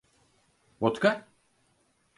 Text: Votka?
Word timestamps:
Votka? 0.81 1.11